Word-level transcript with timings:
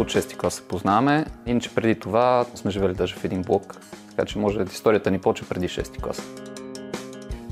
от 0.00 0.08
6 0.08 0.36
клас 0.36 0.54
се 0.54 0.62
познаваме. 0.62 1.26
Иначе 1.46 1.74
преди 1.74 1.94
това 1.94 2.46
сме 2.54 2.70
живели 2.70 2.94
даже 2.94 3.14
в 3.14 3.24
един 3.24 3.42
блок. 3.42 3.76
Така 4.10 4.24
че 4.24 4.38
може 4.38 4.62
историята 4.62 5.10
ни 5.10 5.18
почва 5.18 5.46
преди 5.48 5.68
6 5.68 6.00
клас. 6.02 6.22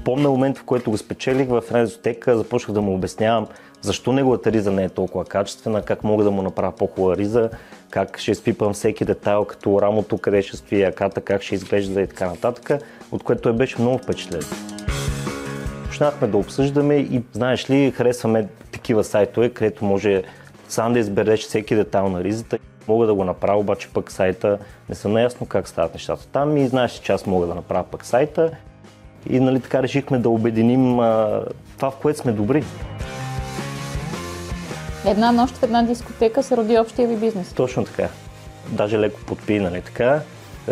Помня 0.05 0.31
момент, 0.31 0.59
в 0.59 0.65
който 0.65 0.91
го 0.91 0.99
спечелих 0.99 1.49
в 1.49 1.63
една 1.71 1.87
започнах 2.27 2.75
да 2.75 2.81
му 2.81 2.95
обяснявам 2.95 3.47
защо 3.81 4.13
неговата 4.13 4.53
риза 4.53 4.73
не 4.73 4.85
е 4.85 4.89
толкова 4.89 5.25
качествена, 5.25 5.83
как 5.83 6.05
мога 6.05 6.25
да 6.25 6.31
му 6.31 6.43
направя 6.43 6.73
по-хубава 6.73 7.17
риза, 7.17 7.51
как 7.91 8.19
ще 8.19 8.31
изпипам 8.31 8.73
всеки 8.73 9.05
детайл, 9.05 9.45
като 9.45 9.83
рамото, 9.83 10.19
къде 10.19 10.43
ще 10.43 10.57
стои 10.57 10.83
аката, 10.83 11.21
как 11.21 11.43
ще 11.43 11.55
изглежда 11.55 12.01
и 12.01 12.07
така 12.07 12.27
нататък, 12.27 12.83
от 13.13 13.23
което 13.23 13.43
той 13.43 13.53
беше 13.53 13.81
много 13.81 13.99
впечатлен. 13.99 14.43
Почнахме 15.85 16.29
да 16.29 16.37
обсъждаме 16.37 16.97
и, 16.97 17.23
знаеш 17.33 17.71
ли, 17.71 17.91
харесваме 17.91 18.49
такива 18.73 19.05
сайтове, 19.05 19.51
където 19.51 19.85
може 19.85 20.23
сам 20.69 20.93
да 20.93 20.99
избереш 20.99 21.41
всеки 21.41 21.75
детайл 21.75 22.09
на 22.09 22.25
ризата. 22.25 22.59
Мога 22.89 23.07
да 23.07 23.15
го 23.15 23.25
направя, 23.25 23.59
обаче 23.59 23.89
пък 23.95 24.13
сайта 24.13 24.59
не 24.89 24.95
съм 24.95 25.13
наясно 25.13 25.47
как 25.47 25.69
стават 25.69 25.95
нещата 25.95 26.27
там 26.27 26.57
и 26.57 26.69
знаеш, 26.69 26.93
че 26.93 27.13
аз 27.13 27.27
мога 27.27 27.47
да 27.47 27.55
направя 27.55 27.85
пък 27.91 28.05
сайта. 28.05 28.51
И 29.31 29.41
нали, 29.41 29.61
така 29.61 29.83
решихме 29.83 30.19
да 30.19 30.29
обединим 30.29 31.01
а, 31.01 31.43
това, 31.77 31.91
в 31.91 31.97
което 31.97 32.19
сме 32.19 32.33
добри. 32.33 32.65
Една 35.07 35.33
нощ 35.33 35.57
в 35.57 35.63
една 35.63 35.83
дискотека 35.83 36.43
се 36.43 36.57
роди 36.57 36.79
общия 36.79 37.09
ви 37.09 37.17
бизнес. 37.17 37.53
Точно 37.53 37.85
така. 37.85 38.09
Даже 38.69 38.99
леко 38.99 39.21
подпи, 39.27 39.61
нали 39.61 39.83
така. 39.83 40.21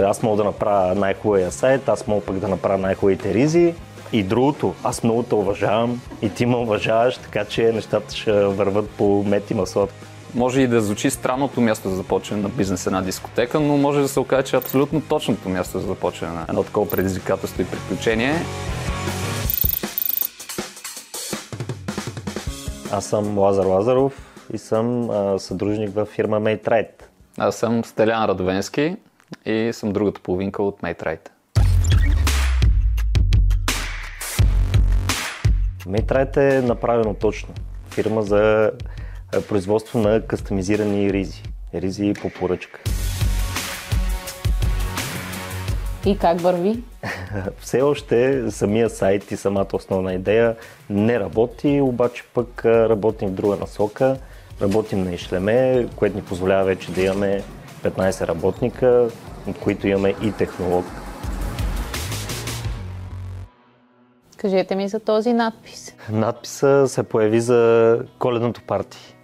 Аз 0.03 0.23
мога 0.23 0.37
да 0.37 0.45
направя 0.45 0.95
най-хубавия 0.95 1.53
сайт, 1.53 1.89
аз 1.89 2.07
мога 2.07 2.27
пък 2.27 2.39
да 2.39 2.49
направя 2.49 2.79
най-хубавите 2.79 3.35
ризи. 3.35 3.75
И 4.13 4.23
другото, 4.23 4.75
аз 4.85 5.03
много 5.03 5.23
те 5.23 5.35
уважавам 5.35 6.01
и 6.23 6.31
ти 6.31 6.47
ме 6.47 6.57
уважаваш, 6.57 7.19
така 7.19 7.45
че 7.45 7.73
нещата 7.73 8.17
ще 8.17 8.33
върват 8.33 8.91
по 8.91 9.25
мет 9.27 9.51
и 9.51 9.55
масло. 9.55 9.89
Може 10.35 10.61
и 10.61 10.67
да 10.67 10.81
звучи 10.81 11.11
странното 11.11 11.61
място 11.61 11.89
за 11.89 11.97
започване 11.97 12.43
на 12.43 12.49
бизнес 12.49 12.87
една 12.87 13.03
дискотека, 13.03 13.61
но 13.61 13.77
може 13.77 14.01
да 14.01 14.09
се 14.09 14.21
окаже, 14.21 14.43
че 14.43 14.57
е 14.57 14.59
абсолютно 14.59 15.01
точното 15.01 15.49
място 15.49 15.79
за 15.79 15.87
започване 15.87 16.35
на 16.35 16.47
едно 16.49 16.63
такова 16.63 16.91
предизвикателство 16.91 17.63
и 17.63 17.67
приключение. 17.67 18.35
Аз 22.93 23.05
съм 23.05 23.39
Лазар 23.39 23.67
Лазаров 23.67 24.37
и 24.53 24.59
съм 24.59 25.11
а, 25.11 25.39
съдружник 25.39 25.95
в 25.95 26.07
фирма 26.07 26.41
MateRight. 26.41 26.89
Аз 27.39 27.57
съм 27.57 27.85
Стелян 27.85 28.25
Радовенски 28.25 28.97
и 29.47 29.71
съм 29.73 29.93
другата 29.93 30.21
половинка 30.21 30.63
от 30.63 30.81
MateRight. 30.81 31.29
MateRight 35.89 36.37
е 36.37 36.63
направено 36.63 37.15
точно. 37.15 37.55
Фирма 37.91 38.23
за 38.23 38.71
а, 39.35 39.41
производство 39.41 39.99
на 39.99 40.21
кастомизирани 40.21 41.13
ризи. 41.13 41.43
Ризи 41.75 42.13
по 42.23 42.31
поръчка. 42.31 42.81
И 46.07 46.19
как 46.19 46.41
върви? 46.41 46.83
Все 47.61 47.83
още 47.83 48.45
самия 48.51 48.91
сайт 48.91 49.31
и 49.31 49.37
самата 49.37 49.67
основна 49.73 50.15
идея 50.15 50.57
не 50.91 51.21
работи, 51.21 51.81
обаче 51.81 52.25
пък 52.35 52.65
а, 52.65 52.89
работим 52.89 53.29
в 53.29 53.33
друга 53.33 53.57
насока. 53.57 54.17
Работим 54.63 55.05
на 55.05 55.15
Ишлеме, 55.15 55.87
което 55.97 56.17
ни 56.17 56.23
позволява 56.23 56.65
вече 56.65 56.93
да 56.93 57.03
имаме 57.03 57.43
15 57.83 58.29
работника, 58.29 59.09
от 59.47 59.59
които 59.59 59.89
имаме 59.89 60.15
и 60.23 60.33
технолог. 60.33 60.85
Кажете 64.37 64.77
ми 64.77 64.89
за 64.89 65.01
този 65.01 65.33
надпис. 65.33 65.95
Надписа 66.11 66.89
се 66.89 67.03
появи 67.03 67.41
за 67.41 68.01
коледното 68.19 68.63
парти. 68.63 69.17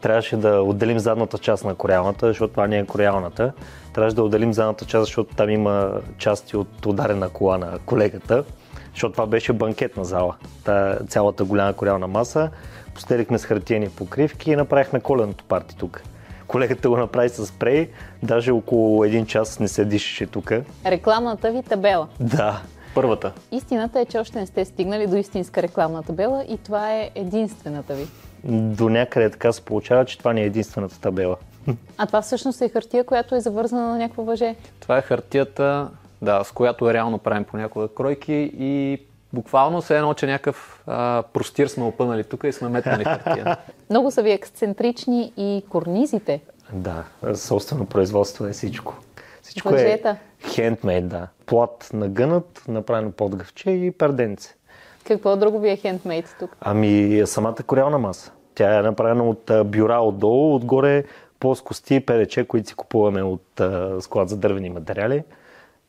Трябваше 0.00 0.36
да 0.36 0.62
отделим 0.62 0.98
задната 0.98 1.38
част 1.38 1.64
на 1.64 1.74
корялната, 1.74 2.26
защото 2.26 2.50
това 2.50 2.66
не 2.66 2.78
е 2.78 2.86
корялната. 2.86 3.52
Трябваше 3.92 4.16
да 4.16 4.22
отделим 4.22 4.52
задната 4.52 4.84
част, 4.84 5.04
защото 5.04 5.34
там 5.34 5.50
има 5.50 5.92
части 6.18 6.56
от 6.56 6.86
ударена 6.86 7.28
кола 7.28 7.58
на 7.58 7.78
колегата, 7.86 8.44
защото 8.90 9.12
това 9.12 9.26
беше 9.26 9.52
банкетна 9.52 10.04
зала. 10.04 10.36
Та, 10.64 10.98
цялата 11.08 11.44
голяма 11.44 11.72
корялна 11.72 12.06
маса. 12.06 12.50
Постелихме 12.94 13.38
с 13.38 13.44
хартиени 13.44 13.88
покривки 13.88 14.50
и 14.50 14.56
направихме 14.56 15.00
коленото 15.00 15.44
парти 15.44 15.76
тук. 15.76 16.02
Колегата 16.46 16.88
го 16.88 16.96
направи 16.96 17.28
с 17.28 17.46
спрей, 17.46 17.90
даже 18.22 18.52
около 18.52 19.04
един 19.04 19.26
час 19.26 19.60
не 19.60 19.68
се 19.68 19.84
дишаше 19.84 20.26
тук. 20.26 20.52
Рекламната 20.86 21.50
ви 21.50 21.62
табела. 21.62 22.08
Да, 22.20 22.62
първата. 22.94 23.32
Истината 23.52 24.00
е, 24.00 24.04
че 24.04 24.18
още 24.18 24.38
не 24.38 24.46
сте 24.46 24.64
стигнали 24.64 25.06
до 25.06 25.16
истинска 25.16 25.62
рекламна 25.62 26.02
табела 26.02 26.44
и 26.44 26.58
това 26.58 26.94
е 26.94 27.10
единствената 27.14 27.94
ви. 27.94 28.06
До 28.44 28.88
някъде 28.88 29.30
така 29.30 29.52
се 29.52 29.64
получава, 29.64 30.04
че 30.04 30.18
това 30.18 30.32
не 30.32 30.40
е 30.40 30.44
единствената 30.44 31.00
табела. 31.00 31.36
А 31.98 32.06
това 32.06 32.22
всъщност 32.22 32.60
е 32.60 32.68
хартия, 32.68 33.04
която 33.04 33.34
е 33.34 33.40
завързана 33.40 33.88
на 33.88 33.98
някакво 33.98 34.22
въже. 34.22 34.54
Това 34.80 34.98
е 34.98 35.02
хартията, 35.02 35.88
да, 36.22 36.44
с 36.44 36.52
която 36.52 36.92
реално 36.92 37.18
правим 37.18 37.44
понякога 37.44 37.88
кройки 37.88 38.52
и 38.58 38.98
буквално 39.32 39.82
се 39.82 39.96
едно, 39.96 40.14
че 40.14 40.26
някакъв 40.26 40.82
а, 40.86 41.22
простир 41.32 41.66
сме 41.66 41.84
опънали 41.84 42.24
тук 42.24 42.44
и 42.44 42.52
сме 42.52 42.68
метнали 42.68 43.04
хартия. 43.04 43.56
Много 43.90 44.10
са 44.10 44.22
ви 44.22 44.30
ексцентрични 44.30 45.32
и 45.36 45.62
корнизите. 45.68 46.40
Да, 46.72 47.04
собствено 47.34 47.86
производство 47.86 48.46
е 48.46 48.52
всичко. 48.52 48.96
Всичко 49.42 49.68
Въжета. 49.68 50.16
е 50.44 50.48
хендмейд, 50.48 51.08
да. 51.08 51.28
Плат 51.46 51.90
на 51.92 52.08
гънат, 52.08 52.62
направено 52.68 53.12
под 53.12 53.36
гъвче 53.36 53.70
и 53.70 53.90
перденце. 53.90 54.54
Какво 55.06 55.36
друго 55.36 55.60
ви 55.60 55.70
е 55.70 55.76
хендмейд 55.76 56.36
тук? 56.38 56.56
Ами 56.60 57.22
самата 57.26 57.56
корялна 57.66 57.98
маса. 57.98 58.32
Тя 58.54 58.78
е 58.78 58.82
направена 58.82 59.24
от 59.24 59.50
бюра 59.64 59.98
отдолу, 59.98 60.54
отгоре 60.54 61.04
плоскости 61.40 61.94
и 61.94 62.00
пелече, 62.00 62.44
които 62.44 62.68
си 62.68 62.74
купуваме 62.74 63.22
от 63.22 63.60
а, 63.60 64.00
склад 64.00 64.28
за 64.28 64.36
дървени 64.36 64.70
материали. 64.70 65.22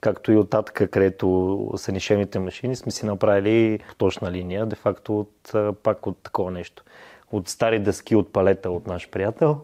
Както 0.01 0.31
и 0.31 0.37
от 0.37 0.49
татъка, 0.49 0.87
където 0.87 1.69
са 1.75 1.91
нишевните 1.91 2.39
машини, 2.39 2.75
сме 2.75 2.91
си 2.91 3.05
направили 3.05 3.79
точна 3.97 4.31
линия, 4.31 4.65
де 4.65 4.75
факто 4.75 5.19
от, 5.19 5.53
пак 5.83 6.07
от 6.07 6.17
такова 6.17 6.51
нещо. 6.51 6.83
От 7.31 7.49
стари 7.49 7.79
дъски 7.79 8.15
от 8.15 8.33
палета 8.33 8.71
от 8.71 8.87
наш 8.87 9.09
приятел. 9.09 9.57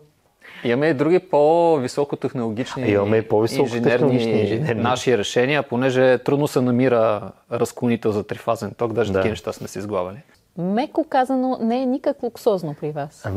Имаме 0.63 0.87
и 0.87 0.93
други 0.93 1.19
по-високотехнологични 1.19 2.89
Имаме 2.89 3.17
и 3.17 3.21
по-високотехнологични 3.21 4.41
инженерни, 4.41 4.81
наши 4.81 5.17
решения, 5.17 5.63
понеже 5.63 6.17
трудно 6.17 6.47
се 6.47 6.61
намира 6.61 7.31
разклонител 7.51 8.11
за 8.11 8.23
трифазен 8.23 8.71
ток, 8.77 8.93
даже 8.93 9.11
Да. 9.11 9.19
такива 9.19 9.29
неща 9.29 9.53
сме 9.53 9.67
си 9.67 9.79
изглавали. 9.79 10.17
Меко 10.57 11.05
казано, 11.09 11.57
не 11.61 11.81
е 11.81 11.85
никак 11.85 12.23
луксозно 12.23 12.75
при 12.79 12.91
вас. 12.91 13.27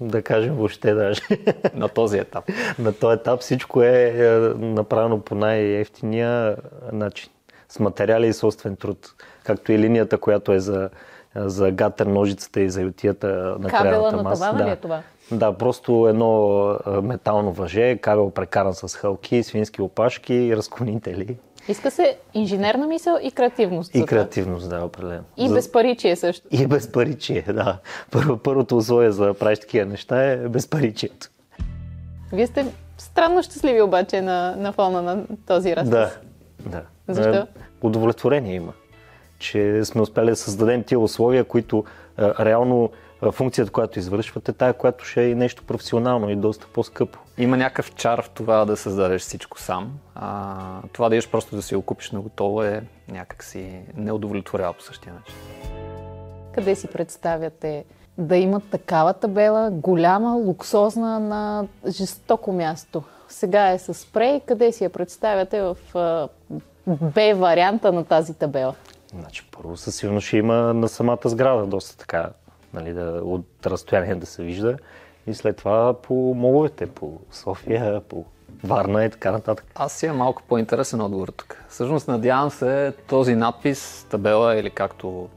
Да 0.00 0.22
кажем 0.22 0.54
въобще 0.54 0.94
даже. 0.94 1.20
на 1.74 1.88
този 1.88 2.18
етап. 2.18 2.44
На 2.78 2.92
този 2.92 3.14
етап 3.20 3.40
всичко 3.40 3.82
е 3.82 4.12
е, 4.16 4.28
направено 4.58 5.20
по 5.20 5.34
най-ефтиния 5.34 6.56
начин. 6.92 7.30
С 7.68 7.78
материали 7.78 8.26
и 8.26 8.32
собствен 8.32 8.76
труд. 8.76 9.14
Както 9.44 9.72
и 9.72 9.78
линията, 9.78 10.18
която 10.18 10.52
е 10.52 10.60
за, 10.60 10.90
за 11.36 11.70
гатер, 11.70 12.06
ножицата 12.06 12.60
и 12.60 12.70
за 12.70 12.82
ютията 12.82 13.26
на 13.60 13.68
Кабела 13.68 14.12
на 14.12 14.22
маса. 14.22 14.42
тавана 14.42 14.64
ли 14.64 14.66
да. 14.66 14.72
е 14.72 14.76
това? 14.76 15.02
Да, 15.32 15.52
просто 15.52 16.06
едно 16.08 16.58
а, 16.86 17.02
метално 17.02 17.52
въже, 17.52 17.96
кабел 17.96 18.30
прекаран 18.30 18.74
с 18.74 18.96
хълки, 18.96 19.42
свински 19.42 19.82
опашки, 19.82 20.56
разклонители 20.56 21.36
Иска 21.68 21.90
се 21.90 22.18
инженерна 22.34 22.86
мисъл 22.86 23.18
и 23.22 23.30
креативност. 23.30 23.94
и 23.94 24.06
креативност, 24.06 24.70
да, 24.70 24.84
определено. 24.84 25.24
И 25.36 25.48
За- 25.48 25.54
безпаричие 25.54 26.16
също. 26.16 26.46
И 26.50 26.66
безпаричие, 26.66 27.42
да. 27.42 27.78
Първо, 28.10 28.36
първото 28.36 28.76
условие 28.76 29.10
за 29.10 29.26
да 29.26 29.34
правиш 29.34 29.58
такива 29.58 29.86
неща 29.86 30.24
е 30.24 30.36
безпаричието. 30.36 31.28
Вие 32.32 32.46
сте 32.46 32.66
странно 32.98 33.42
щастливи 33.42 33.82
обаче 33.82 34.20
на, 34.22 34.54
на 34.56 34.72
фона 34.72 35.02
на 35.02 35.24
този 35.46 35.76
разказ. 35.76 35.90
Да, 35.90 36.10
да. 36.66 36.82
Защо? 37.08 37.34
Е, 37.34 37.46
Удовлетворение 37.82 38.54
има, 38.54 38.72
че 39.38 39.84
сме 39.84 40.00
успели 40.00 40.30
да 40.30 40.36
създадем 40.36 40.82
тия 40.82 41.00
условия, 41.00 41.44
които 41.44 41.84
е, 42.18 42.22
реално 42.44 42.90
е, 43.22 43.30
функцията, 43.30 43.72
която 43.72 43.98
извършвате, 43.98 44.52
тая, 44.52 44.72
която 44.74 45.04
ще 45.04 45.22
е 45.22 45.28
и 45.28 45.34
нещо 45.34 45.64
професионално 45.64 46.30
и 46.30 46.36
доста 46.36 46.66
по-скъпо. 46.66 47.18
Има 47.38 47.56
някакъв 47.56 47.94
чар 47.94 48.22
в 48.22 48.30
това 48.30 48.64
да 48.64 48.76
създадеш 48.76 49.22
всичко 49.22 49.60
сам. 49.60 49.92
А, 50.14 50.54
това 50.92 51.08
да 51.08 51.14
идеш 51.14 51.28
просто 51.28 51.56
да 51.56 51.62
си 51.62 51.74
го 51.74 51.82
купиш 51.82 52.10
на 52.10 52.20
готово 52.20 52.62
е 52.62 52.82
някакси 53.08 53.80
неудовлетворява 53.96 54.72
по 54.72 54.82
същия 54.82 55.14
начин. 55.14 55.34
Къде 56.54 56.74
си 56.74 56.86
представяте 56.86 57.84
да 58.18 58.36
имат 58.36 58.70
такава 58.70 59.14
табела, 59.14 59.70
голяма, 59.70 60.34
луксозна, 60.34 61.20
на 61.20 61.66
жестоко 61.88 62.52
място? 62.52 63.02
Сега 63.28 63.70
е 63.70 63.78
с 63.78 63.94
спрей. 63.94 64.40
Къде 64.40 64.72
си 64.72 64.84
я 64.84 64.90
представяте 64.90 65.62
в 65.62 65.76
а, 65.94 66.28
Б 66.86 67.34
варианта 67.34 67.92
на 67.92 68.04
тази 68.04 68.34
табела? 68.34 68.74
Значи, 69.14 69.48
първо 69.56 69.76
със 69.76 69.96
сигурност 69.96 70.26
ще 70.26 70.36
има 70.36 70.54
на 70.54 70.88
самата 70.88 71.18
сграда 71.24 71.66
доста 71.66 71.96
така, 71.96 72.30
нали, 72.74 72.92
да, 72.92 73.20
от 73.24 73.66
разстояние 73.66 74.14
да 74.14 74.26
се 74.26 74.42
вижда. 74.42 74.76
И 75.26 75.34
след 75.34 75.56
това 75.56 75.94
по 76.02 76.14
моловете, 76.14 76.86
по 76.86 77.20
София, 77.32 78.00
по 78.00 78.24
Варна 78.64 79.04
и 79.04 79.10
така 79.10 79.30
нататък. 79.30 79.66
Аз 79.74 79.92
си 79.92 80.06
е 80.06 80.12
малко 80.12 80.42
по-интересен 80.48 81.00
отговор 81.00 81.28
тук. 81.28 81.64
Всъщност 81.68 82.08
надявам 82.08 82.50
се 82.50 82.92
този 83.08 83.34
надпис, 83.34 84.06
табела 84.10 84.56
или 84.56 84.70
както 84.70 85.28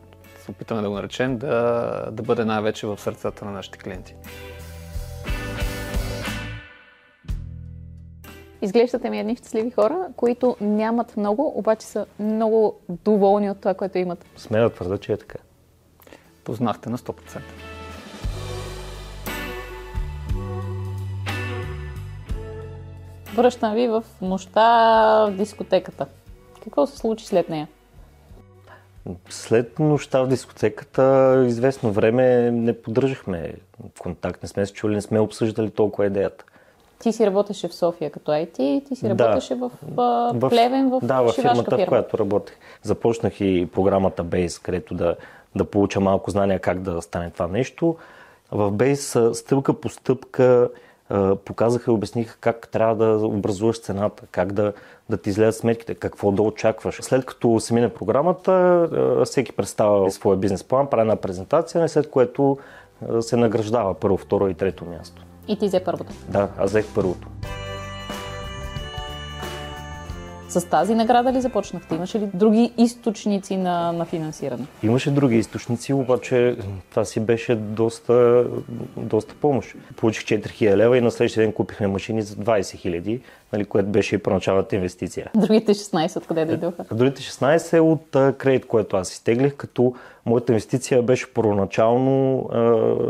се 0.46 0.52
опитаме 0.52 0.82
да 0.82 0.90
го 0.90 0.96
наречем, 0.96 1.38
да, 1.38 2.08
да 2.12 2.24
бъде 2.24 2.46
най-вече 2.46 2.88
в 2.88 2.98
сърцата 2.98 3.46
на 3.46 3.52
нашите 3.52 3.78
клиенти. 3.78 4.16
Изглеждате 8.64 9.10
ми 9.10 9.20
едни 9.20 9.36
щастливи 9.36 9.72
хора, 9.72 10.08
които 10.16 10.58
нямат 10.62 11.18
много, 11.18 11.54
обаче 11.56 11.86
са 11.86 12.06
много 12.20 12.80
доволни 12.90 13.52
от 13.52 13.60
това, 13.60 13.74
което 13.74 13.98
имат. 13.98 14.26
Смея 14.38 14.64
да 14.64 14.70
твърда, 14.70 14.98
че 14.98 15.14
е 15.14 15.18
така. 15.18 15.38
Познахте 16.44 16.90
на 16.90 16.98
100%. 16.98 17.40
Връщам 23.36 23.74
ви 23.74 23.88
в 23.88 24.04
нощта 24.22 24.62
в 25.26 25.34
дискотеката. 25.38 26.06
Какво 26.64 26.88
се 26.88 26.98
случи 26.98 27.26
след 27.26 27.50
нея? 27.50 27.68
След 29.30 29.80
нощта 29.80 30.22
в 30.22 30.28
дискотеката, 30.28 31.44
известно 31.48 31.92
време 31.92 32.52
не 32.52 32.82
поддържахме 32.82 33.54
контакт, 34.00 34.44
не 34.44 34.50
сме 34.50 34.66
се 34.66 34.74
чули, 34.74 34.96
не 34.96 35.02
сме 35.02 35.20
обсъждали 35.20 35.70
толкова 35.70 36.06
идеята. 36.06 36.46
Ти 37.02 37.12
си 37.14 37.26
работеше 37.26 37.68
в 37.68 37.74
София 37.74 38.12
като 38.12 38.32
IT, 38.32 38.86
ти 38.88 38.96
си 38.96 39.08
Да. 39.08 39.10
работеше 39.10 39.56
в, 39.56 39.72
в, 39.92 40.32
в 40.36 40.50
Плевен, 40.50 40.90
в, 40.90 41.00
да, 41.04 41.22
в 41.22 41.32
фирмата, 41.34 41.64
фирма. 41.72 41.86
в 41.86 41.90
която 41.90 42.18
работех. 42.18 42.56
Започнах 42.84 43.42
и 43.42 43.70
програмата 43.74 44.26
Base, 44.26 44.64
където 44.64 44.94
да, 44.94 45.16
да 45.56 45.66
получа 45.66 46.00
малко 46.00 46.32
знания 46.32 46.60
как 46.60 46.82
да 46.82 47.02
стане 47.02 47.30
това 47.30 47.48
нещо. 47.48 47.96
В 48.52 48.72
Base 48.72 49.34
стъпка 49.34 49.74
по 49.74 49.90
стъпка 49.90 50.70
показаха 51.46 51.92
и 51.92 51.94
обясниха 51.94 52.38
как 52.40 52.68
трябва 52.72 52.96
да 52.96 53.28
образуваш 53.28 53.82
цената, 53.82 54.24
как 54.32 54.52
да, 54.54 54.74
да 55.10 55.18
ти 55.18 55.30
излезат 55.30 55.60
сметките, 55.62 55.96
какво 55.96 56.32
да 56.32 56.42
очакваш. 56.42 56.96
След 57.02 57.26
като 57.26 57.60
се 57.60 57.74
мине 57.74 57.90
програмата, 57.90 58.88
всеки 59.26 59.52
представя 59.52 60.12
своя 60.12 60.38
бизнес 60.38 60.64
план, 60.64 60.88
прави 60.88 61.02
една 61.02 61.16
презентация, 61.16 61.90
след 61.90 62.10
което 62.10 62.58
се 63.22 63.36
награждава 63.36 63.94
първо, 63.94 64.18
второ 64.18 64.48
и 64.48 64.54
трето 64.54 64.86
място. 64.86 65.26
И 65.52 65.56
ти 65.56 65.68
взе 65.68 65.80
първата. 65.80 66.14
Да, 66.30 66.50
аз 66.58 66.70
взех 66.70 66.86
първото. 66.96 67.28
С 70.50 70.66
тази 70.70 70.96
награда 70.96 71.34
ли 71.34 71.42
започнахте? 71.42 71.96
Имаше 71.96 72.20
ли 72.20 72.30
други 72.34 72.72
източници 72.78 73.58
на, 73.58 73.92
на 73.92 74.06
финансиране? 74.06 74.66
Имаше 74.84 75.12
други 75.12 75.38
източници, 75.38 75.94
обаче 75.94 76.56
това 76.90 77.06
си 77.06 77.20
беше 77.20 77.56
доста, 77.56 78.46
доста 78.98 79.36
помощ. 79.36 79.76
Получих 79.96 80.24
4000 80.24 80.76
лева 80.76 80.98
и 80.98 81.02
на 81.02 81.12
следващия 81.12 81.44
ден 81.44 81.54
купихме 81.54 81.88
машини 81.88 82.22
за 82.22 82.36
20 82.36 82.62
000, 82.62 83.20
нали, 83.54 83.66
което 83.66 83.90
беше 83.90 84.16
и 84.16 84.18
първоначалната 84.18 84.76
инвестиция. 84.76 85.32
Другите 85.36 85.74
16 85.74 86.18
откъде 86.18 86.46
дойдоха? 86.46 86.86
А 86.92 86.96
другите 86.96 87.22
16 87.22 87.78
е 87.78 87.80
от 87.80 88.36
кредит, 88.38 88.66
който 88.66 88.98
аз 88.98 89.12
изтеглих, 89.12 89.56
като 89.56 89.94
моята 90.26 90.52
инвестиция 90.52 91.04
беше 91.04 91.34
първоначално 91.34 92.46
а, 92.54 92.60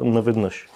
наведнъж. 0.04 0.68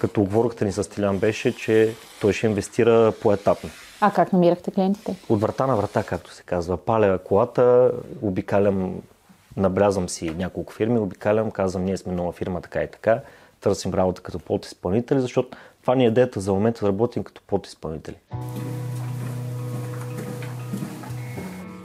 Като 0.00 0.20
оговорката 0.20 0.64
ни 0.64 0.72
с 0.72 0.90
Тилян 0.90 1.18
беше, 1.18 1.56
че 1.56 1.94
той 2.20 2.32
ще 2.32 2.46
инвестира 2.46 3.12
поетапно. 3.22 3.70
А 4.00 4.10
как 4.10 4.32
намирахте 4.32 4.70
клиентите? 4.70 5.16
От 5.28 5.40
врата 5.40 5.66
на 5.66 5.76
врата, 5.76 6.02
както 6.02 6.32
се 6.32 6.42
казва. 6.42 6.76
Паля 6.76 7.18
колата, 7.18 7.92
обикалям, 8.22 8.94
набрязвам 9.56 10.08
си 10.08 10.30
няколко 10.30 10.72
фирми, 10.72 10.98
обикалям, 10.98 11.50
казвам, 11.50 11.84
ние 11.84 11.96
сме 11.96 12.12
нова 12.12 12.32
фирма, 12.32 12.60
така 12.60 12.82
и 12.82 12.90
така. 12.90 13.20
Търсим 13.60 13.94
работа 13.94 14.22
като 14.22 14.38
подизпълнители, 14.38 15.20
защото 15.20 15.56
това 15.82 15.94
ни 15.94 16.04
е 16.04 16.08
идеята 16.08 16.40
за 16.40 16.52
момента 16.52 16.80
да 16.80 16.86
работим 16.86 17.24
като 17.24 17.42
подизпълнители. 17.46 18.16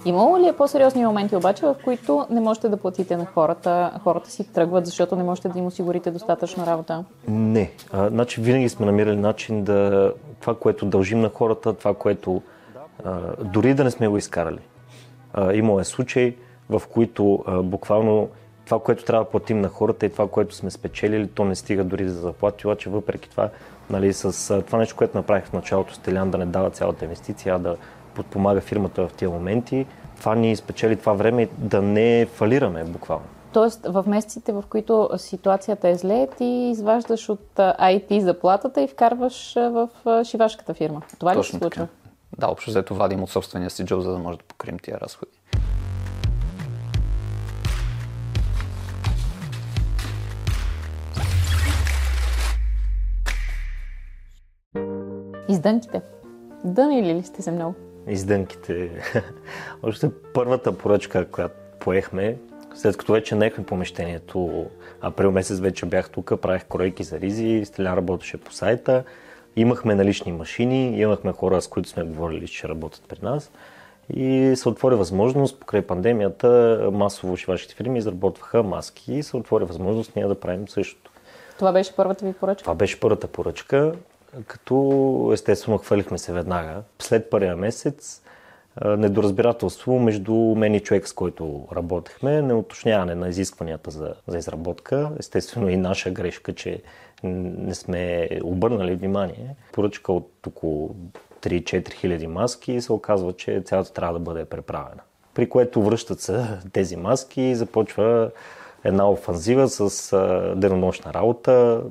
Имало 0.05 0.39
ли 0.39 0.47
е 0.47 0.53
по-сериозни 0.53 1.05
моменти 1.05 1.35
обаче, 1.35 1.65
в 1.65 1.75
които 1.83 2.27
не 2.29 2.41
можете 2.41 2.69
да 2.69 2.77
платите 2.77 3.17
на 3.17 3.25
хората, 3.25 3.91
хората 4.03 4.31
си 4.31 4.53
тръгват, 4.53 4.85
защото 4.85 5.15
не 5.15 5.23
можете 5.23 5.49
да 5.49 5.59
им 5.59 5.65
осигурите 5.65 6.11
достатъчно 6.11 6.65
работа? 6.65 7.05
Не. 7.27 7.71
А, 7.91 8.09
значи 8.09 8.41
винаги 8.41 8.69
сме 8.69 8.85
намирали 8.85 9.15
начин 9.15 9.63
да 9.63 10.11
това, 10.39 10.55
което 10.55 10.85
дължим 10.85 11.21
на 11.21 11.29
хората, 11.29 11.73
това, 11.73 11.93
което 11.93 12.41
а, 13.05 13.19
дори 13.43 13.73
да 13.73 13.83
не 13.83 13.91
сме 13.91 14.07
го 14.07 14.17
изкарали. 14.17 14.59
А, 15.33 15.53
имало 15.53 15.79
е 15.79 15.83
случаи, 15.83 16.35
в 16.69 16.81
които 16.93 17.43
а, 17.47 17.61
буквално 17.61 18.29
това, 18.65 18.79
което 18.79 19.05
трябва 19.05 19.25
да 19.25 19.29
платим 19.29 19.61
на 19.61 19.67
хората 19.67 20.05
и 20.05 20.09
това, 20.09 20.27
което 20.27 20.55
сме 20.55 20.71
спечелили, 20.71 21.27
то 21.27 21.45
не 21.45 21.55
стига 21.55 21.83
дори 21.83 22.09
за 22.09 22.19
заплати, 22.19 22.67
обаче 22.67 22.89
въпреки 22.89 23.29
това, 23.29 23.49
нали, 23.89 24.13
с 24.13 24.61
това 24.61 24.79
нещо, 24.79 24.95
което 24.95 25.17
направих 25.17 25.45
в 25.45 25.53
началото 25.53 25.93
с 25.93 25.97
Телян, 25.97 26.31
да 26.31 26.37
не 26.37 26.45
дава 26.45 26.69
цялата 26.69 27.05
инвестиция, 27.05 27.55
а 27.55 27.59
да 27.59 27.75
подпомага 28.19 28.61
фирмата 28.61 29.07
в 29.07 29.13
тия 29.13 29.29
моменти, 29.29 29.85
това 30.17 30.35
ни 30.35 30.55
спечели 30.55 30.95
това 30.95 31.13
време 31.13 31.49
да 31.57 31.81
не 31.81 32.25
фалираме 32.25 32.83
буквално. 32.83 33.25
Тоест, 33.53 33.85
в 33.87 34.03
месеците, 34.07 34.51
в 34.51 34.63
които 34.69 35.09
ситуацията 35.17 35.89
е 35.89 35.95
зле, 35.95 36.27
ти 36.37 36.45
изваждаш 36.45 37.29
от 37.29 37.49
IT 37.57 38.19
заплатата 38.19 38.81
и 38.81 38.87
вкарваш 38.87 39.53
в 39.55 39.89
шивашката 40.23 40.73
фирма. 40.73 41.01
Това 41.19 41.31
ли 41.31 41.35
се 41.35 41.39
Точно 41.39 41.59
случва? 41.59 41.81
така. 41.81 41.93
Да, 42.37 42.47
общо 42.47 42.71
взето 42.71 42.95
вадим 42.95 43.23
от 43.23 43.29
собствения 43.29 43.69
си 43.69 43.85
джоб, 43.85 44.01
за 44.01 44.11
да 44.11 44.17
може 44.17 44.37
да 44.37 44.43
покрием 44.43 44.79
тия 44.79 44.99
разходи. 44.99 45.31
Издънките. 55.49 56.01
Дънили 56.65 57.13
ли 57.13 57.23
сте 57.23 57.41
се 57.41 57.51
много? 57.51 57.75
Издънките. 58.09 58.89
Още 59.83 60.09
първата 60.33 60.77
поръчка, 60.77 61.25
която 61.25 61.55
поехме, 61.79 62.37
след 62.75 62.97
като 62.97 63.13
вече 63.13 63.35
наехме 63.35 63.65
помещението, 63.65 64.65
април 65.01 65.31
месец 65.31 65.59
вече 65.59 65.85
бях 65.85 66.09
тук, 66.09 66.33
правих 66.41 66.65
кройки 66.65 67.03
за 67.03 67.19
ризи, 67.19 67.65
Стелян 67.65 67.97
работеше 67.97 68.37
по 68.37 68.53
сайта, 68.53 69.03
имахме 69.55 69.95
налични 69.95 70.31
машини, 70.31 70.99
имахме 70.99 71.31
хора, 71.31 71.61
с 71.61 71.67
които 71.67 71.89
сме 71.89 72.03
говорили, 72.03 72.47
че 72.47 72.69
работят 72.69 73.03
при 73.07 73.19
нас. 73.21 73.51
И 74.13 74.53
се 74.55 74.69
отвори 74.69 74.95
възможност, 74.95 75.59
покрай 75.59 75.81
пандемията, 75.81 76.79
масово 76.93 77.37
шивашите 77.37 77.75
фирми 77.75 77.97
изработваха 77.97 78.63
маски 78.63 79.13
и 79.13 79.23
се 79.23 79.37
отвори 79.37 79.65
възможност 79.65 80.15
ние 80.15 80.27
да 80.27 80.39
правим 80.39 80.67
същото. 80.67 81.11
Това 81.57 81.71
беше 81.71 81.95
първата 81.95 82.25
ви 82.25 82.33
поръчка. 82.33 82.63
Това 82.63 82.75
беше 82.75 82.99
първата 82.99 83.27
поръчка, 83.27 83.93
като 84.47 85.29
естествено 85.33 85.77
хвърлихме 85.77 86.17
се 86.17 86.33
веднага. 86.33 86.81
След 86.99 87.29
първия 87.29 87.55
месец 87.55 88.21
недоразбирателство 88.85 89.99
между 89.99 90.33
мен 90.33 90.75
и 90.75 90.79
човек, 90.79 91.07
с 91.07 91.13
който 91.13 91.67
работехме, 91.75 92.41
неуточняване 92.41 93.15
на 93.15 93.29
изискванията 93.29 93.91
за, 93.91 94.13
за 94.27 94.37
изработка. 94.37 95.11
Естествено 95.19 95.69
и 95.69 95.77
наша 95.77 96.11
грешка, 96.11 96.53
че 96.53 96.81
не 97.23 97.75
сме 97.75 98.29
обърнали 98.43 98.95
внимание. 98.95 99.55
Поръчка 99.73 100.13
от 100.13 100.47
около 100.47 100.95
3-4 101.41 101.93
хиляди 101.93 102.27
маски 102.27 102.81
се 102.81 102.93
оказва, 102.93 103.33
че 103.33 103.61
цялата 103.65 103.93
трябва 103.93 104.13
да 104.13 104.19
бъде 104.19 104.45
преправена. 104.45 105.01
При 105.33 105.49
което 105.49 105.83
връщат 105.83 106.19
се 106.19 106.45
тези 106.73 106.95
маски 106.95 107.41
и 107.41 107.55
започва 107.55 108.31
една 108.83 109.09
офанзива 109.09 109.69
с 109.69 110.11
денонощна 110.55 111.13
работа. 111.13 111.81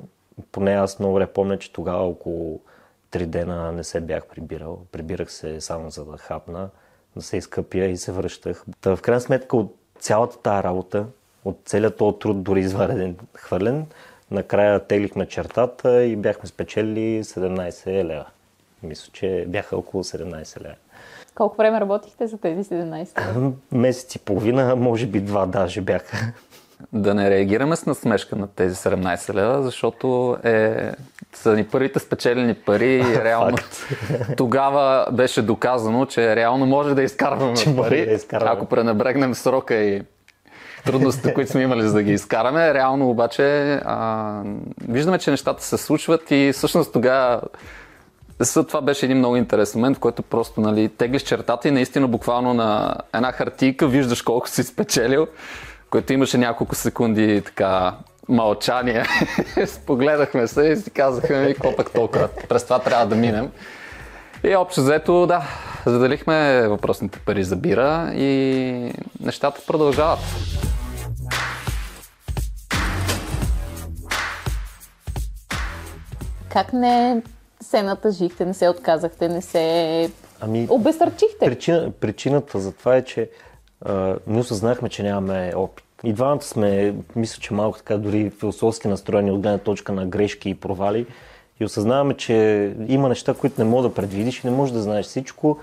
Поне 0.53 0.73
аз 0.73 0.99
много 0.99 1.13
добре 1.13 1.27
помня, 1.27 1.59
че 1.59 1.73
тогава 1.73 2.05
около 2.05 2.61
три 3.11 3.27
дена 3.27 3.73
не 3.73 3.85
се 3.85 4.01
бях 4.01 4.27
прибирал. 4.27 4.79
Прибирах 4.93 5.33
се 5.33 5.61
само 5.61 5.91
за 5.91 6.05
да 6.05 6.17
хапна, 6.17 6.69
да 7.17 7.23
се 7.23 7.37
изкъпя 7.37 7.85
и 7.85 7.97
се 7.97 8.13
връщах. 8.13 8.65
Та, 8.81 8.97
в 8.97 9.03
крайна 9.03 9.21
сметка 9.21 9.57
от 9.57 9.77
цялата 10.01 10.39
тази 10.39 10.63
работа, 10.63 11.07
от 11.45 11.61
целият 11.65 11.97
този 11.97 12.19
труд, 12.19 12.43
дори 12.43 12.61
извареден 12.61 13.17
хвърлен, 13.35 13.87
накрая 14.31 14.81
теглихме 14.81 15.27
чертата 15.27 16.05
и 16.05 16.17
бяхме 16.17 16.49
спечели 16.49 17.25
17 17.25 18.05
лева. 18.05 18.27
Мисля, 18.83 19.11
че 19.13 19.45
бяха 19.49 19.77
около 19.77 20.05
17 20.05 20.61
лева. 20.61 20.75
Колко 21.35 21.57
време 21.57 21.81
работихте 21.81 22.27
за 22.27 22.39
тези 22.39 22.71
17? 22.71 23.53
Месец 23.73 24.15
и 24.15 24.19
половина, 24.19 24.77
може 24.77 25.07
би 25.07 25.21
два 25.21 25.47
даже 25.47 25.81
бяха. 25.81 26.33
Да 26.93 27.15
не 27.15 27.31
реагираме 27.31 27.77
с 27.77 27.87
насмешка 27.87 28.37
на 28.37 28.47
тези 28.47 28.75
17 28.75 29.35
лева, 29.35 29.63
защото 29.63 30.37
е, 30.45 30.93
са 31.33 31.57
ни 31.57 31.65
първите 31.65 31.99
спечелени 31.99 32.55
пари. 32.55 33.05
Реално, 33.25 33.57
тогава 34.37 35.07
беше 35.13 35.43
доказано, 35.43 36.07
че 36.07 36.37
реално 36.37 36.67
може 36.67 36.95
да 36.95 37.03
изкарваме 37.03 37.57
Че 37.57 37.77
пари. 37.77 38.07
да 38.07 38.13
изкарваме. 38.13 38.53
Ако 38.53 38.67
пренебрегнем 38.67 39.35
срока 39.35 39.75
и 39.75 40.03
трудностите, 40.85 41.35
които 41.35 41.51
сме 41.51 41.63
имали 41.63 41.83
за 41.83 41.93
да 41.93 42.03
ги 42.03 42.13
изкараме. 42.13 42.75
Реално 42.75 43.11
обаче 43.11 43.73
а, 43.85 44.43
виждаме, 44.89 45.19
че 45.19 45.31
нещата 45.31 45.65
се 45.65 45.77
случват 45.77 46.31
и 46.31 46.53
всъщност 46.55 46.93
тогава 46.93 47.41
това 48.55 48.81
беше 48.81 49.07
един 49.07 49.19
много 49.19 49.37
интересен 49.37 49.81
момент, 49.81 49.97
в 49.97 50.01
който 50.01 50.23
просто 50.23 50.61
нали, 50.61 50.89
теглиш 50.89 51.23
чертата 51.23 51.69
и 51.69 51.71
наистина 51.71 52.09
буквално 52.09 52.55
на 52.55 52.95
една 53.15 53.33
хартийка 53.33 53.87
виждаш 53.87 54.23
колко 54.23 54.49
си 54.49 54.63
спечелил, 54.63 55.27
което 55.91 56.13
имаше 56.13 56.39
няколко 56.39 56.75
секунди 56.75 57.43
така 57.45 57.95
мълчание. 58.29 59.05
Погледахме 59.87 60.47
се 60.47 60.63
и 60.63 60.77
си 60.77 60.91
казахме, 60.91 61.47
ми, 61.47 61.55
какво 61.55 61.77
пък 61.77 61.93
толкова, 61.93 62.29
през 62.49 62.65
това 62.65 62.79
трябва 62.79 63.07
да 63.07 63.17
минем. 63.17 63.51
И 64.45 64.57
общо 64.57 64.81
взето, 64.81 65.27
да, 65.27 65.43
заделихме 65.87 66.69
въпросните 66.69 67.19
пари 67.19 67.45
за 67.45 67.57
бира 67.57 68.13
и 68.15 68.93
нещата 69.21 69.61
продължават. 69.67 70.19
Как 76.53 76.73
не 76.73 77.23
се 77.61 77.83
натъжихте, 77.83 78.45
не 78.45 78.55
се 78.55 78.69
отказахте, 78.69 79.29
не 79.29 79.43
се 79.43 80.11
Ами, 80.41 80.67
Обезсърчихте. 80.71 81.47
Причина, 81.47 81.93
причината 82.01 82.59
за 82.59 82.73
това 82.73 82.97
е, 82.97 83.05
че 83.05 83.31
ние 84.27 84.41
осъзнахме, 84.41 84.89
че 84.89 85.03
нямаме 85.03 85.53
опит. 85.57 85.85
И 86.05 86.13
двамата 86.13 86.43
сме, 86.43 86.95
мисля, 87.17 87.41
че 87.41 87.55
малко 87.55 87.79
така 87.79 87.97
дори 87.97 88.31
философски 88.31 88.89
настроени 88.89 89.31
от 89.31 89.41
гледна 89.41 89.59
точка 89.59 89.93
на 89.93 90.07
грешки 90.07 90.51
и 90.51 90.55
провали. 90.55 91.07
И 91.61 91.65
осъзнаваме, 91.65 92.15
че 92.15 92.73
има 92.89 93.09
неща, 93.09 93.35
които 93.35 93.61
не 93.65 93.71
мога 93.71 93.89
да 93.89 93.95
предвидиш 93.95 94.45
и 94.45 94.47
не 94.47 94.57
можеш 94.57 94.73
да 94.73 94.83
знаеш 94.83 95.07
всичко 95.07 95.59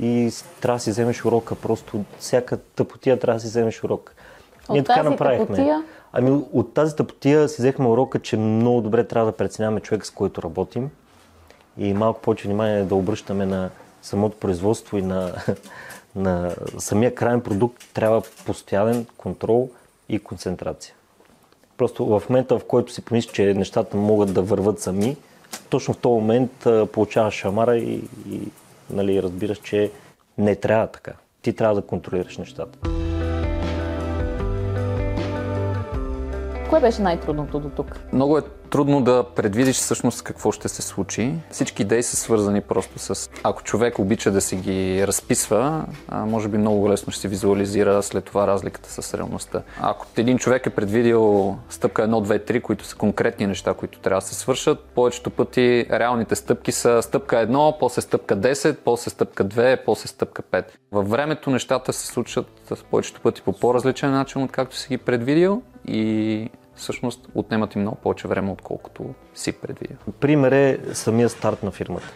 и 0.00 0.30
трябва 0.60 0.76
да 0.76 0.82
си 0.82 0.90
вземеш 0.90 1.24
урока. 1.24 1.54
Просто 1.54 2.04
всяка 2.18 2.58
тъпотия 2.58 3.18
трябва 3.18 3.36
да 3.36 3.40
си 3.40 3.46
вземеш 3.46 3.84
урок. 3.84 4.14
От 4.68 4.86
тази 4.86 5.16
тъпотия? 5.16 5.82
Ами 6.12 6.30
от 6.52 6.74
тази 6.74 6.96
тъпотия 6.96 7.48
си 7.48 7.62
взехме 7.62 7.88
урока, 7.88 8.18
че 8.18 8.36
много 8.36 8.80
добре 8.80 9.04
трябва 9.04 9.30
да 9.30 9.36
преценяваме 9.36 9.80
човек, 9.80 10.06
с 10.06 10.10
който 10.10 10.42
работим 10.42 10.90
и 11.78 11.94
малко 11.94 12.20
повече 12.20 12.48
внимание 12.48 12.84
да 12.84 12.94
обръщаме 12.94 13.46
на 13.46 13.70
самото 14.02 14.36
производство 14.36 14.98
и 14.98 15.02
на, 15.02 15.32
на 16.16 16.54
самия 16.78 17.14
крайен 17.14 17.40
продукт 17.40 17.84
трябва 17.94 18.22
постоянен 18.46 19.06
контрол 19.16 19.70
и 20.08 20.18
концентрация. 20.18 20.94
Просто 21.76 22.06
в 22.06 22.22
момента, 22.28 22.58
в 22.58 22.64
който 22.64 22.92
си 22.92 23.04
помислиш, 23.04 23.32
че 23.32 23.54
нещата 23.54 23.96
могат 23.96 24.34
да 24.34 24.42
върват 24.42 24.80
сами, 24.80 25.16
точно 25.68 25.94
в 25.94 25.98
този 25.98 26.20
момент 26.20 26.66
получаваш 26.92 27.34
шамара 27.34 27.76
и, 27.76 28.02
и 28.30 28.40
нали, 28.90 29.22
разбираш, 29.22 29.58
че 29.58 29.90
не 30.38 30.56
трябва 30.56 30.86
така. 30.86 31.12
Ти 31.42 31.52
трябва 31.52 31.74
да 31.74 31.86
контролираш 31.86 32.38
нещата. 32.38 32.99
Кое 36.70 36.80
беше 36.80 37.02
най-трудното 37.02 37.60
до 37.60 37.68
тук? 37.68 38.00
Много 38.12 38.38
е 38.38 38.42
трудно 38.70 39.02
да 39.02 39.24
предвидиш 39.36 39.76
всъщност 39.76 40.22
какво 40.22 40.52
ще 40.52 40.68
се 40.68 40.82
случи. 40.82 41.34
Всички 41.50 41.82
идеи 41.82 42.02
са 42.02 42.16
свързани 42.16 42.60
просто 42.60 42.98
с... 42.98 43.30
Ако 43.42 43.62
човек 43.62 43.98
обича 43.98 44.30
да 44.30 44.40
си 44.40 44.56
ги 44.56 45.06
разписва, 45.06 45.86
може 46.12 46.48
би 46.48 46.58
много 46.58 46.90
лесно 46.90 47.12
ще 47.12 47.20
се 47.20 47.28
визуализира 47.28 48.02
след 48.02 48.24
това 48.24 48.46
разликата 48.46 49.02
с 49.02 49.14
реалността. 49.14 49.62
Ако 49.80 50.06
един 50.16 50.38
човек 50.38 50.66
е 50.66 50.70
предвидил 50.70 51.56
стъпка 51.68 52.02
1, 52.02 52.26
2, 52.26 52.50
3, 52.50 52.62
които 52.62 52.84
са 52.84 52.96
конкретни 52.96 53.46
неща, 53.46 53.74
които 53.74 53.98
трябва 53.98 54.20
да 54.20 54.26
се 54.26 54.34
свършат, 54.34 54.80
повечето 54.80 55.30
пъти 55.30 55.86
реалните 55.90 56.34
стъпки 56.34 56.72
са 56.72 57.02
стъпка 57.02 57.36
1, 57.36 57.78
после 57.80 58.02
стъпка 58.02 58.36
10, 58.36 58.76
после 58.84 59.10
стъпка 59.10 59.44
2, 59.44 59.84
после 59.86 60.08
стъпка 60.08 60.42
5. 60.42 60.64
Във 60.92 61.08
времето 61.10 61.50
нещата 61.50 61.92
се 61.92 62.06
случват 62.06 62.72
повечето 62.90 63.20
пъти 63.20 63.42
по 63.42 63.52
по-различен 63.52 64.10
начин, 64.10 64.42
откакто 64.42 64.76
си 64.76 64.88
ги 64.88 64.98
предвидил 64.98 65.62
и 65.88 66.50
всъщност 66.80 67.28
отнемат 67.34 67.74
и 67.74 67.78
много 67.78 67.96
повече 67.96 68.28
време, 68.28 68.52
отколкото 68.52 69.04
си 69.34 69.52
предвидя. 69.52 69.94
Пример 70.20 70.52
е 70.52 70.78
самия 70.92 71.28
старт 71.28 71.62
на 71.62 71.70
фирмата. 71.70 72.12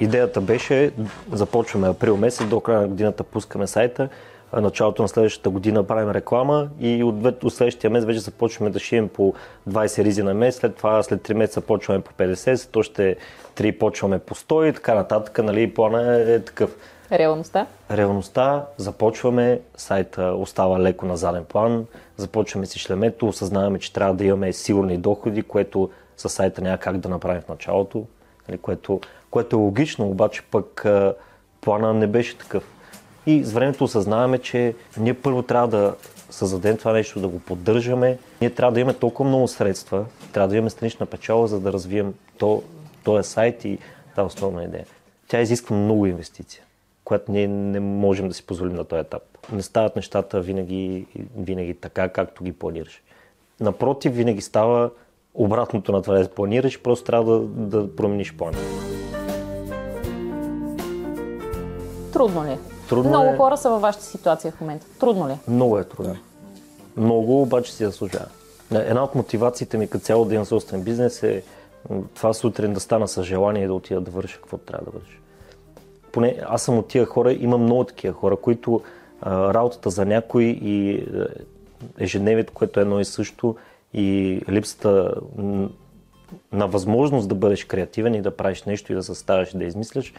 Идеята 0.00 0.40
беше, 0.40 0.92
започваме 1.32 1.88
април 1.88 2.16
месец, 2.16 2.46
до 2.46 2.60
края 2.60 2.80
на 2.80 2.88
годината 2.88 3.24
пускаме 3.24 3.66
сайта, 3.66 4.08
началото 4.52 5.02
на 5.02 5.08
следващата 5.08 5.50
година 5.50 5.86
правим 5.86 6.10
реклама 6.10 6.68
и 6.80 7.04
от, 7.04 7.42
от 7.44 7.54
следващия 7.54 7.90
месец 7.90 8.06
вече 8.06 8.20
започваме 8.20 8.70
да 8.70 8.78
шием 8.78 9.08
по 9.08 9.34
20 9.68 10.04
ризи 10.04 10.22
на 10.22 10.34
месец, 10.34 10.60
след 10.60 10.76
това 10.76 11.02
след 11.02 11.28
3 11.28 11.34
месеца 11.34 11.60
почваме 11.60 12.00
по 12.00 12.12
50, 12.12 12.54
след 12.54 12.76
още 12.76 13.16
3 13.56 13.78
почваме 13.78 14.18
по 14.18 14.34
100 14.34 14.70
и 14.70 14.72
така 14.72 14.94
нататък. 14.94 15.38
Нали, 15.44 15.74
плана 15.74 16.16
е, 16.16 16.40
такъв. 16.40 16.76
Реалността? 17.12 17.66
Реалността, 17.90 18.66
започваме, 18.76 19.60
сайта 19.76 20.22
остава 20.22 20.80
леко 20.80 21.06
на 21.06 21.16
заден 21.16 21.44
план, 21.44 21.86
започваме 22.16 22.66
си 22.66 22.78
шлемето, 22.78 23.28
осъзнаваме, 23.28 23.78
че 23.78 23.92
трябва 23.92 24.14
да 24.14 24.24
имаме 24.24 24.52
сигурни 24.52 24.98
доходи, 24.98 25.42
което 25.42 25.90
със 26.16 26.32
сайта 26.32 26.62
няма 26.62 26.78
как 26.78 26.98
да 26.98 27.08
направим 27.08 27.42
в 27.42 27.48
началото, 27.48 28.06
нали, 28.48 28.58
което, 28.58 29.00
което 29.30 29.56
е 29.56 29.58
логично, 29.58 30.08
обаче 30.08 30.42
пък 30.50 30.86
плана 31.60 31.94
не 31.94 32.06
беше 32.06 32.38
такъв. 32.38 32.64
И 33.26 33.44
с 33.44 33.52
времето 33.52 33.84
осъзнаваме, 33.84 34.38
че 34.38 34.74
ние 34.96 35.14
първо 35.14 35.42
трябва 35.42 35.68
да 35.68 35.94
създадем 36.30 36.76
това 36.76 36.92
нещо, 36.92 37.20
да 37.20 37.28
го 37.28 37.38
поддържаме. 37.38 38.18
Ние 38.40 38.50
трябва 38.50 38.72
да 38.72 38.80
имаме 38.80 38.98
толкова 38.98 39.28
много 39.28 39.48
средства, 39.48 40.04
трябва 40.32 40.48
да 40.48 40.56
имаме 40.56 40.70
странична 40.70 41.06
печала, 41.06 41.48
за 41.48 41.60
да 41.60 41.72
развием 41.72 42.14
то, 42.38 42.62
този 43.04 43.28
сайт 43.28 43.64
и 43.64 43.78
тази 44.14 44.26
основна 44.26 44.64
идея. 44.64 44.86
Тя 45.28 45.40
изисква 45.40 45.76
много 45.76 46.06
инвестиция 46.06 46.62
която 47.10 47.32
ние 47.32 47.48
не 47.48 47.80
можем 47.80 48.28
да 48.28 48.34
си 48.34 48.46
позволим 48.46 48.74
на 48.74 48.84
този 48.84 49.00
етап. 49.00 49.22
Не 49.52 49.62
стават 49.62 49.96
нещата 49.96 50.40
винаги, 50.40 51.06
винаги 51.36 51.74
така, 51.74 52.08
както 52.08 52.44
ги 52.44 52.52
планираш. 52.52 53.02
Напротив, 53.60 54.14
винаги 54.14 54.40
става 54.40 54.90
обратното 55.34 55.92
на 55.92 56.02
това 56.02 56.18
да 56.18 56.28
планираш, 56.28 56.82
просто 56.82 57.04
трябва 57.04 57.40
да, 57.40 57.82
да 57.82 57.96
промениш 57.96 58.36
плана. 58.36 58.58
Трудно 62.12 62.44
ли 62.44 62.50
е? 62.50 62.58
Трудно 62.88 63.10
Много 63.10 63.28
е... 63.28 63.36
хора 63.36 63.56
са 63.56 63.70
във 63.70 63.80
вашата 63.80 64.04
ситуация 64.04 64.52
в 64.52 64.60
момента. 64.60 64.86
Трудно 65.00 65.28
ли 65.28 65.32
е? 65.32 65.38
Много 65.48 65.78
е 65.78 65.84
трудно. 65.84 66.16
Много, 66.96 67.42
обаче 67.42 67.72
си 67.72 67.84
заслужава. 67.84 68.26
Една 68.72 69.04
от 69.04 69.14
мотивациите 69.14 69.78
ми 69.78 69.88
като 69.88 70.04
цяло 70.04 70.24
да 70.24 70.34
имам 70.34 70.46
собствен 70.46 70.82
бизнес 70.82 71.22
е 71.22 71.42
това 72.14 72.34
сутрин 72.34 72.72
да 72.72 72.80
стана 72.80 73.08
с 73.08 73.22
желание 73.22 73.66
да 73.66 73.74
отида 73.74 74.00
да 74.00 74.10
върша 74.10 74.36
какво 74.36 74.58
трябва 74.58 74.84
да 74.84 74.90
върша 74.90 75.19
поне 76.12 76.36
аз 76.46 76.62
съм 76.62 76.78
от 76.78 76.88
тия 76.88 77.06
хора, 77.06 77.32
имам 77.32 77.62
много 77.62 77.84
такива 77.84 78.14
хора, 78.14 78.36
които 78.36 78.80
а, 79.20 79.54
работата 79.54 79.90
за 79.90 80.06
някой 80.06 80.44
и 80.44 80.90
е, 80.94 81.04
ежедневието, 81.98 82.52
което 82.52 82.80
е 82.80 82.82
едно 82.82 83.00
и 83.00 83.04
също 83.04 83.56
и 83.94 84.40
липсата 84.48 85.14
на 86.52 86.66
възможност 86.66 87.28
да 87.28 87.34
бъдеш 87.34 87.64
креативен 87.64 88.14
и 88.14 88.22
да 88.22 88.36
правиш 88.36 88.62
нещо 88.62 88.92
и 88.92 88.94
да 88.94 89.02
съставяш 89.02 89.52
да 89.56 89.64
измисляш, 89.64 90.14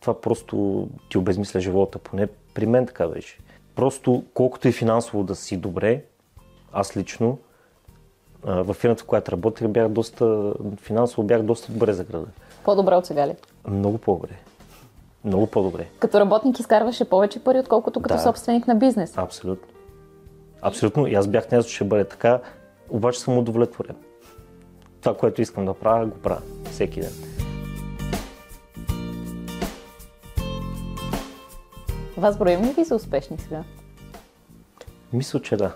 това 0.00 0.20
просто 0.20 0.88
ти 1.10 1.18
обезмисля 1.18 1.60
живота. 1.60 1.98
Поне 1.98 2.28
при 2.54 2.66
мен 2.66 2.86
така 2.86 3.08
беше. 3.08 3.38
Просто 3.74 4.24
колкото 4.34 4.68
и 4.68 4.72
финансово 4.72 5.24
да 5.24 5.34
си 5.34 5.56
добре, 5.56 6.02
аз 6.72 6.96
лично 6.96 7.38
в 8.42 8.74
фирмата, 8.74 9.02
в 9.02 9.06
която 9.06 9.32
работех, 9.32 9.68
бях 9.68 9.88
доста, 9.88 10.54
финансово 10.76 11.22
бях 11.22 11.42
доста 11.42 11.72
добре 11.72 11.92
за 11.92 12.04
града. 12.04 12.26
По-добре 12.64 12.94
от 12.94 13.06
сега 13.06 13.26
ли? 13.26 13.34
Много 13.68 13.98
по-добре. 13.98 14.32
Много 15.24 15.46
по-добре. 15.46 15.86
Като 15.98 16.20
работник 16.20 16.58
изкарваше 16.58 17.04
повече 17.04 17.44
пари, 17.44 17.58
отколкото 17.58 18.02
като 18.02 18.14
да. 18.14 18.20
собственик 18.20 18.66
на 18.66 18.74
бизнес. 18.74 19.18
Абсолютно. 19.18 19.68
Абсолютно. 20.62 21.06
И 21.06 21.14
аз 21.14 21.28
бях 21.28 21.50
наясно, 21.50 21.68
че 21.68 21.74
ще 21.74 21.84
бъде 21.84 22.04
така, 22.04 22.40
обаче 22.90 23.20
съм 23.20 23.38
удовлетворен. 23.38 23.96
Това, 25.00 25.16
което 25.16 25.42
искам 25.42 25.64
да 25.64 25.74
правя, 25.74 26.06
го 26.06 26.18
правя 26.18 26.40
всеки 26.70 27.00
ден. 27.00 27.12
Вас 32.16 32.38
броим 32.38 32.64
ли 32.64 32.72
ви 32.72 32.84
за 32.84 32.94
успешни 32.94 33.38
сега? 33.38 33.62
Мисля, 35.12 35.42
че 35.42 35.56
да. 35.56 35.74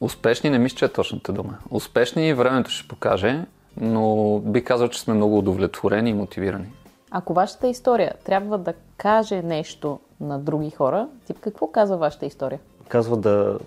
Успешни 0.00 0.50
не 0.50 0.58
мисля, 0.58 0.76
че 0.76 0.84
е 0.84 0.88
точната 0.88 1.32
дума. 1.32 1.58
Успешни 1.70 2.34
времето 2.34 2.70
ще 2.70 2.88
покаже, 2.88 3.44
но 3.80 4.38
би 4.38 4.64
казал, 4.64 4.88
че 4.88 5.00
сме 5.00 5.14
много 5.14 5.38
удовлетворени 5.38 6.10
и 6.10 6.14
мотивирани. 6.14 6.66
Ако 7.10 7.34
вашата 7.34 7.68
история 7.68 8.14
трябва 8.24 8.58
да 8.58 8.74
каже 8.96 9.42
нещо 9.42 10.00
на 10.20 10.38
други 10.38 10.70
хора, 10.70 11.08
тип 11.26 11.40
какво 11.40 11.66
казва 11.66 11.96
вашата 11.96 12.26
история? 12.26 12.60
Казва 12.88 13.16
да, 13.16 13.58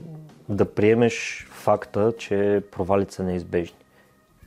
да 0.50 0.74
приемеш 0.74 1.48
факта, 1.52 2.14
че 2.18 2.64
провалите 2.72 3.14
са 3.14 3.24
неизбежни. 3.24 3.78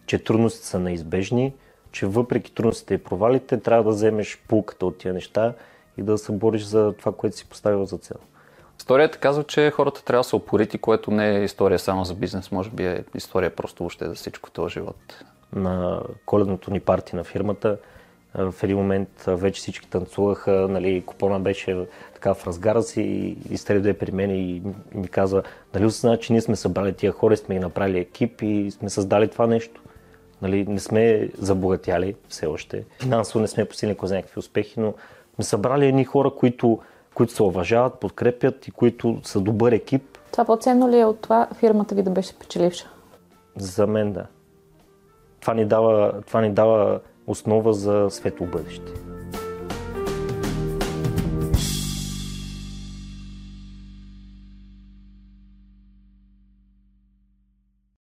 Че 0.07 0.25
трудностите 0.25 0.67
са 0.67 0.79
неизбежни, 0.79 1.55
че 1.93 2.07
въпреки 2.07 2.55
трудностите 2.55 2.95
и 2.95 2.99
провалите 2.99 3.61
трябва 3.61 3.85
да 3.85 3.91
вземеш 3.91 4.43
пулката 4.49 4.87
от 4.87 4.99
тия 4.99 5.15
неща 5.15 5.55
и 5.99 6.03
да 6.03 6.19
се 6.19 6.33
бориш 6.33 6.63
за 6.63 6.93
това, 6.93 7.13
което 7.13 7.37
си 7.37 7.49
поставил 7.49 7.85
за 7.85 7.99
цел. 7.99 8.17
Историята 8.79 9.19
казва, 9.19 9.45
че 9.45 9.71
хората 9.71 10.05
трябва 10.05 10.21
да 10.21 10.29
са 10.29 10.37
опорити, 10.37 10.79
което 10.79 11.11
не 11.11 11.37
е 11.37 11.45
история 11.45 11.79
само 11.79 12.05
за 12.05 12.15
бизнес, 12.15 12.51
може 12.53 12.71
би 12.71 12.87
е 12.87 13.05
история 13.15 13.57
просто 13.57 13.83
въобще 13.83 14.09
за 14.09 14.15
всичко 14.15 14.51
този 14.51 14.73
живот. 14.73 15.25
На 15.53 16.03
коледното 16.27 16.71
ни 16.71 16.81
парти 16.81 17.17
на 17.17 17.25
фирмата 17.25 17.79
в 18.35 18.55
един 18.63 18.77
момент 18.77 19.25
вече 19.27 19.61
всички 19.61 19.89
танцуваха, 19.89 20.67
нали, 20.71 21.03
купона 21.07 21.41
беше 21.41 21.87
така 22.15 22.35
в 22.35 22.47
разгара 22.47 22.83
си 22.83 23.03
и, 23.03 23.55
и 23.55 23.95
при 23.95 24.13
мен 24.13 24.31
и, 24.31 24.57
и 24.57 24.63
ми 24.95 25.09
каза, 25.09 25.43
нали 25.75 25.87
осъзна, 25.87 26.19
че 26.19 26.33
ние 26.33 26.43
сме 26.43 26.57
събрали 26.57 26.93
тия 26.93 27.13
хора, 27.13 27.37
сме 27.37 27.55
ги 27.55 27.61
направили 27.61 27.99
екип 27.99 28.43
и 28.43 28.71
сме 28.71 28.91
създали 28.91 29.29
това 29.29 29.47
нещо. 29.47 29.83
Нали, 30.43 30.67
не 30.69 30.81
сме 30.81 31.29
забогатяли 31.39 32.15
все 32.29 32.47
още. 32.47 32.85
Финансово 33.03 33.41
не 33.41 33.49
сме 33.49 33.65
постигнали 33.65 33.99
за 34.03 34.15
някакви 34.15 34.39
успехи, 34.39 34.81
но 34.81 34.95
сме 35.35 35.45
събрали 35.45 35.87
едни 35.87 36.05
хора, 36.05 36.31
които, 36.31 36.81
които 37.15 37.33
се 37.33 37.43
уважават, 37.43 38.01
подкрепят 38.01 38.69
и 38.69 38.71
които 38.71 39.21
са 39.25 39.41
добър 39.41 39.73
екип. 39.73 40.19
Това 40.33 40.45
по-ценно 40.45 40.91
ли 40.91 40.99
е 40.99 41.05
от 41.05 41.21
това 41.21 41.49
фирмата 41.55 41.95
ви 41.95 42.03
да 42.03 42.11
беше 42.11 42.39
печеливша? 42.39 42.91
За 43.57 43.87
мен 43.87 44.13
да. 44.13 44.27
Това 45.41 45.55
ни 45.55 45.65
дава, 45.65 46.23
това 46.27 46.41
ни 46.41 46.51
дава 46.51 47.01
основа 47.27 47.73
за 47.73 48.07
светло 48.11 48.47
бъдеще. 48.47 48.93